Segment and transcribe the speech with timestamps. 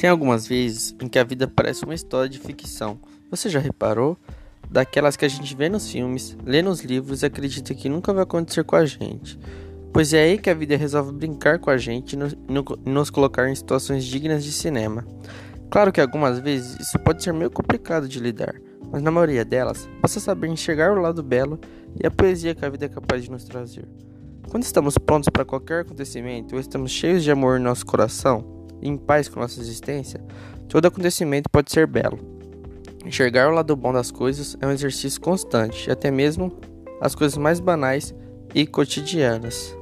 [0.00, 2.98] Tem algumas vezes em que a vida parece uma história de ficção.
[3.30, 4.16] Você já reparou?
[4.70, 8.22] Daquelas que a gente vê nos filmes, lê nos livros e acredita que nunca vai
[8.22, 9.38] acontecer com a gente.
[9.92, 13.54] Pois é aí que a vida resolve brincar com a gente e nos colocar em
[13.54, 15.06] situações dignas de cinema.
[15.70, 18.54] Claro que algumas vezes isso pode ser meio complicado de lidar,
[18.90, 21.60] mas na maioria delas, basta saber enxergar o lado belo
[22.02, 23.86] e a poesia que a vida é capaz de nos trazer.
[24.48, 28.96] Quando estamos prontos para qualquer acontecimento ou estamos cheios de amor em nosso coração, em
[28.96, 30.20] paz com nossa existência,
[30.68, 32.18] todo acontecimento pode ser belo.
[33.04, 36.52] Enxergar o lado bom das coisas é um exercício constante, até mesmo
[37.00, 38.14] as coisas mais banais
[38.54, 39.74] e cotidianas.